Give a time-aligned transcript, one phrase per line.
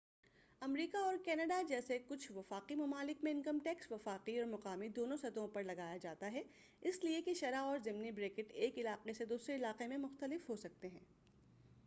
[0.61, 5.47] امریکہ اور کناڈا جیسے کچھ وفاقی ممالک میں انکم ٹیکس وفاقی اور مقامی دونوں سطحوں
[5.47, 6.41] پر لگایا جاتا ہے
[6.81, 10.49] اس لیے اس کی شرح اور ضمنی بریکٹ ایک علاقہ سے دوسرے علاقے میں مختلف
[10.49, 11.03] ہوسکتے ہیں